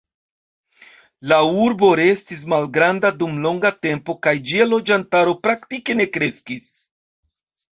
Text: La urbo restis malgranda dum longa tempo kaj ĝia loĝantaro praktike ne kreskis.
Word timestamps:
La 1.31 1.37
urbo 1.65 1.89
restis 1.99 2.41
malgranda 2.53 3.11
dum 3.19 3.37
longa 3.45 3.73
tempo 3.87 4.17
kaj 4.29 4.33
ĝia 4.53 4.67
loĝantaro 4.73 5.37
praktike 5.45 5.99
ne 6.01 6.09
kreskis. 6.17 6.75